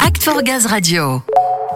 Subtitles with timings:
[0.00, 1.22] Act for Gaz Radio.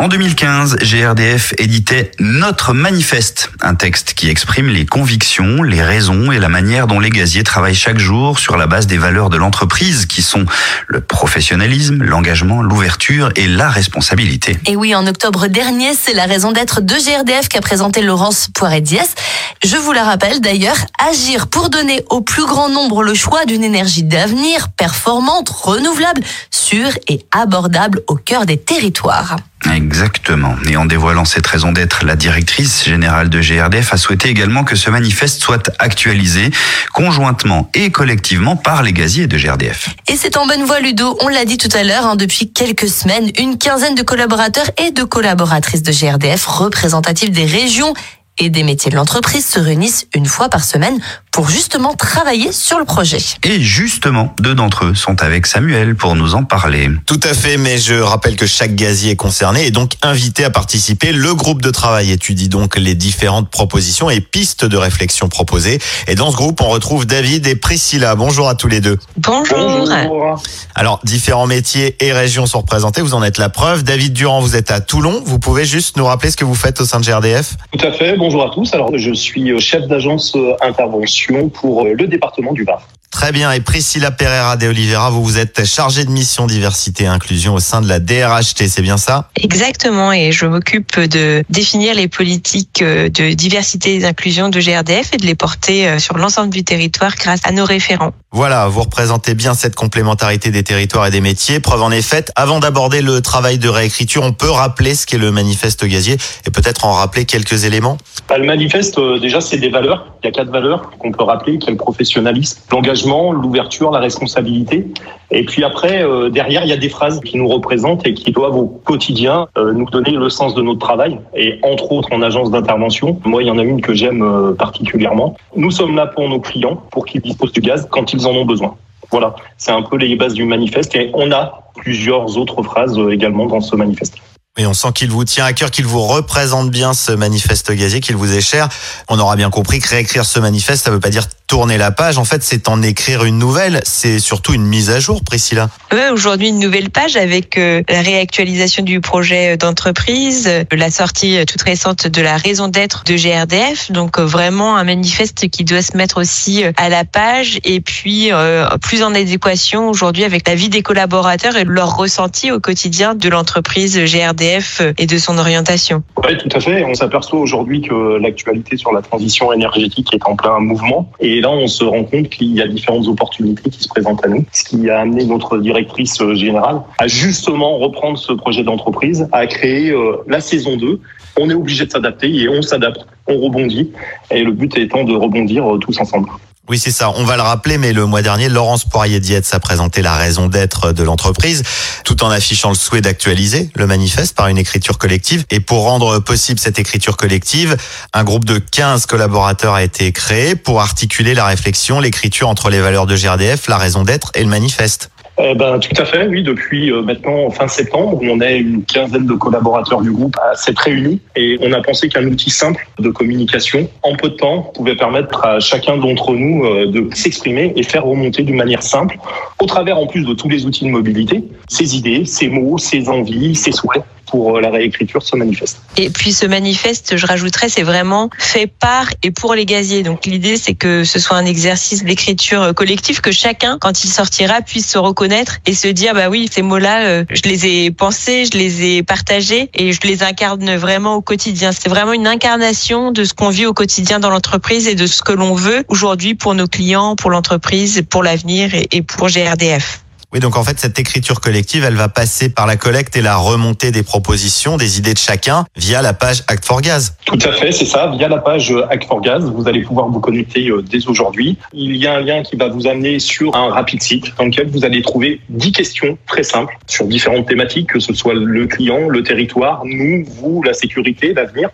[0.00, 6.38] En 2015, GRDF éditait Notre Manifeste, un texte qui exprime les convictions, les raisons et
[6.38, 10.06] la manière dont les gaziers travaillent chaque jour sur la base des valeurs de l'entreprise
[10.06, 10.46] qui sont
[10.86, 14.56] le professionnalisme, l'engagement, l'ouverture et la responsabilité.
[14.66, 19.16] Et oui, en octobre dernier, c'est la raison d'être de GRDF qu'a présenté Laurence Poiré-Diaz.
[19.64, 20.78] Je vous la rappelle d'ailleurs,
[21.10, 26.22] agir pour donner au plus grand nombre le choix d'une énergie d'avenir, performante, renouvelable,
[26.52, 29.38] sûre et abordable au cœur des territoires.
[29.74, 30.56] Exactement.
[30.68, 34.76] Et en dévoilant cette raison d'être, la directrice générale de GRDF a souhaité également que
[34.76, 36.50] ce manifeste soit actualisé
[36.92, 39.90] conjointement et collectivement par les gaziers de GRDF.
[40.08, 41.16] Et c'est en bonne voie, Ludo.
[41.20, 44.90] On l'a dit tout à l'heure, hein, depuis quelques semaines, une quinzaine de collaborateurs et
[44.90, 47.94] de collaboratrices de GRDF représentatifs des régions
[48.38, 50.98] et des métiers de l'entreprise se réunissent une fois par semaine
[51.32, 53.18] pour justement travailler sur le projet.
[53.44, 56.88] Et justement, deux d'entre eux sont avec Samuel pour nous en parler.
[57.06, 60.50] Tout à fait, mais je rappelle que chaque gazier est concerné et donc invité à
[60.50, 61.12] participer.
[61.12, 65.78] Le groupe de travail étudie donc les différentes propositions et pistes de réflexion proposées.
[66.08, 68.16] Et dans ce groupe, on retrouve David et Priscilla.
[68.16, 68.98] Bonjour à tous les deux.
[69.18, 70.42] Bonjour.
[70.74, 73.00] Alors, différents métiers et régions sont représentés.
[73.00, 73.84] Vous en êtes la preuve.
[73.84, 75.22] David Durand, vous êtes à Toulon.
[75.24, 77.92] Vous pouvez juste nous rappeler ce que vous faites au sein de GRDF Tout à
[77.92, 78.16] fait.
[78.28, 78.74] Bonjour à tous.
[78.74, 82.86] Alors, je suis euh, chef d'agence euh, intervention pour euh, le département du Var.
[83.18, 83.50] Très bien.
[83.50, 87.58] Et Priscilla Pereira de Oliveira, vous vous êtes chargée de mission diversité et inclusion au
[87.58, 89.28] sein de la DRHT, c'est bien ça?
[89.34, 95.16] Exactement, et je m'occupe de définir les politiques de diversité et d'inclusion de GRDF et
[95.16, 98.12] de les porter sur l'ensemble du territoire grâce à nos référents.
[98.30, 101.58] Voilà, vous représentez bien cette complémentarité des territoires et des métiers.
[101.58, 102.30] Preuve en est faite.
[102.36, 106.50] Avant d'aborder le travail de réécriture, on peut rappeler ce qu'est le manifeste gazier et
[106.50, 107.98] peut-être en rappeler quelques éléments?
[108.28, 110.14] Bah, le manifeste, euh, déjà, c'est des valeurs.
[110.22, 113.98] Il y a quatre valeurs qu'on peut rappeler, qui est le professionnalisme, l'engagement, l'ouverture, la
[114.00, 114.86] responsabilité.
[115.30, 118.32] Et puis après, euh, derrière, il y a des phrases qui nous représentent et qui
[118.32, 121.18] doivent au quotidien euh, nous donner le sens de notre travail.
[121.34, 124.52] Et entre autres, en agence d'intervention, moi, il y en a une que j'aime euh,
[124.52, 125.36] particulièrement.
[125.56, 128.46] Nous sommes là pour nos clients, pour qu'ils disposent du gaz quand ils en ont
[128.46, 128.76] besoin.
[129.10, 130.94] Voilà, c'est un peu les bases du manifeste.
[130.94, 134.14] Et on a plusieurs autres phrases également dans ce manifeste.
[134.58, 138.00] Et on sent qu'il vous tient à cœur, qu'il vous représente bien ce manifeste gazier,
[138.00, 138.68] qu'il vous est cher.
[139.08, 142.18] On aura bien compris que réécrire ce manifeste, ça veut pas dire tourner la page.
[142.18, 143.80] En fait, c'est en écrire une nouvelle.
[143.84, 145.70] C'est surtout une mise à jour, Priscilla.
[145.92, 151.38] Ouais, Aujourd'hui, une nouvelle page avec euh, la réactualisation du projet d'entreprise, euh, la sortie
[151.38, 153.90] euh, toute récente de la raison d'être de GRDF.
[153.90, 157.80] Donc euh, vraiment un manifeste qui doit se mettre aussi euh, à la page et
[157.80, 162.60] puis euh, plus en adéquation aujourd'hui avec la vie des collaborateurs et leur ressenti au
[162.60, 166.02] quotidien de l'entreprise GRDF euh, et de son orientation.
[166.22, 166.84] Oui, tout à fait.
[166.84, 171.10] On s'aperçoit aujourd'hui que l'actualité sur la transition énergétique est en plein mouvement.
[171.20, 174.28] Et là, on se rend compte qu'il y a différentes opportunités qui se présentent à
[174.28, 174.44] nous.
[174.52, 179.46] Ce qui a amené notre directrice euh, générale à justement reprendre ce projet d'entreprise, à
[179.46, 181.00] créer euh, la saison 2.
[181.40, 183.92] On est obligé de s'adapter et on s'adapte, on rebondit.
[184.30, 186.28] Et le but étant de rebondir euh, tous ensemble.
[186.68, 187.10] Oui, c'est ça.
[187.16, 190.92] On va le rappeler, mais le mois dernier, Laurence Poirier-Dietz a présenté la raison d'être
[190.92, 191.62] de l'entreprise,
[192.04, 195.46] tout en affichant le souhait d'actualiser le manifeste par une écriture collective.
[195.50, 197.78] Et pour rendre possible cette écriture collective,
[198.12, 202.80] un groupe de 15 collaborateurs a été créé pour articuler la réflexion, l'écriture entre les
[202.80, 205.10] valeurs de GRDF, la raison d'être et le manifeste.
[205.40, 206.42] Eh ben, tout à fait, oui.
[206.42, 210.80] Depuis euh, maintenant fin septembre, on est une quinzaine de collaborateurs du groupe à s'être
[210.80, 214.96] réunis et on a pensé qu'un outil simple de communication, en peu de temps, pouvait
[214.96, 219.16] permettre à chacun d'entre nous euh, de s'exprimer et faire remonter d'une manière simple,
[219.60, 223.08] au travers en plus de tous les outils de mobilité, ses idées, ses mots, ses
[223.08, 225.80] envies, ses souhaits pour euh, la réécriture de ce manifeste.
[225.96, 230.02] Et puis ce manifeste, je rajouterais, c'est vraiment fait par et pour les gaziers.
[230.02, 234.60] Donc l'idée, c'est que ce soit un exercice d'écriture collective, que chacun, quand il sortira,
[234.62, 238.44] puisse se reconnaître et se dire, bah oui, ces mots-là, euh, je les ai pensés,
[238.52, 241.72] je les ai partagés et je les incarne vraiment au quotidien.
[241.72, 245.22] C'est vraiment une incarnation de ce qu'on vit au quotidien dans l'entreprise et de ce
[245.22, 250.02] que l'on veut aujourd'hui pour nos clients, pour l'entreprise, pour l'avenir et pour GRDF.
[250.30, 253.36] Oui, donc en fait, cette écriture collective, elle va passer par la collecte et la
[253.36, 257.16] remontée des propositions, des idées de chacun via la page Act for Gaz.
[257.24, 258.08] Tout à fait, c'est ça.
[258.08, 261.56] Via la page euh, Act for Gaz, vous allez pouvoir vous connecter euh, dès aujourd'hui.
[261.72, 264.68] Il y a un lien qui va vous amener sur un rapide site dans lequel
[264.68, 269.08] vous allez trouver 10 questions très simples sur différentes thématiques, que ce soit le client,
[269.08, 271.70] le territoire, nous, vous, la sécurité, l'avenir.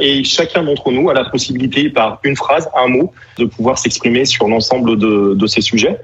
[0.00, 4.24] Et chacun d'entre nous a la possibilité, par une phrase, un mot, de pouvoir s'exprimer
[4.24, 5.98] sur l'ensemble de, de ces sujets.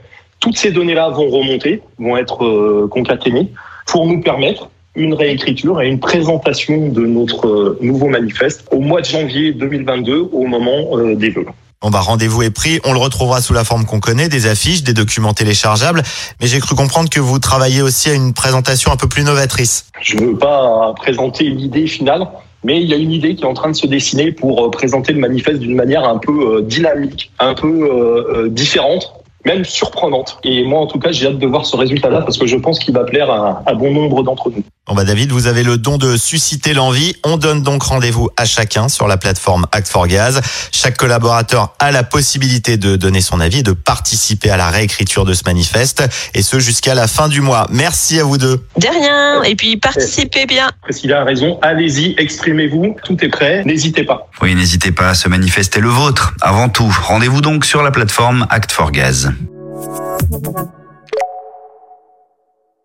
[0.44, 3.50] Toutes ces données-là vont remonter, vont être euh, concaténées
[3.86, 9.00] pour nous permettre une réécriture et une présentation de notre euh, nouveau manifeste au mois
[9.00, 11.46] de janvier 2022 au moment euh, des vœux.
[11.80, 14.82] Bon bah rendez-vous est pris, on le retrouvera sous la forme qu'on connaît, des affiches,
[14.82, 16.02] des documents téléchargeables,
[16.42, 19.86] mais j'ai cru comprendre que vous travaillez aussi à une présentation un peu plus novatrice.
[20.02, 22.28] Je ne veux pas présenter l'idée finale,
[22.64, 25.14] mais il y a une idée qui est en train de se dessiner pour présenter
[25.14, 30.38] le manifeste d'une manière un peu dynamique, un peu différente même surprenante.
[30.44, 32.78] Et moi, en tout cas, j'ai hâte de voir ce résultat-là parce que je pense
[32.78, 34.62] qu'il va plaire à, bon nombre d'entre nous.
[34.86, 37.16] Bon bah David, vous avez le don de susciter l'envie.
[37.24, 40.42] On donne donc rendez-vous à chacun sur la plateforme Act for Gaz.
[40.72, 45.24] Chaque collaborateur a la possibilité de donner son avis et de participer à la réécriture
[45.24, 46.04] de ce manifeste,
[46.34, 47.66] et ce jusqu'à la fin du mois.
[47.70, 48.62] Merci à vous deux.
[48.76, 49.42] De rien.
[49.44, 50.68] Et puis participez bien.
[50.82, 51.58] Priscilla a raison.
[51.62, 52.96] Allez-y, exprimez-vous.
[53.02, 53.62] Tout est prêt.
[53.64, 54.28] N'hésitez pas.
[54.42, 56.34] Oui, n'hésitez pas à se manifester le vôtre.
[56.42, 59.32] Avant tout, rendez-vous donc sur la plateforme Act for Gaz.